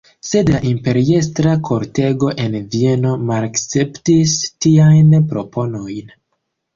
Sed 0.27 0.47
la 0.51 0.59
imperiestra 0.67 1.51
kortego 1.67 2.31
en 2.45 2.55
Vieno 2.75 3.11
malakceptis 3.31 4.33
tiajn 4.67 5.13
proponojn. 5.35 6.11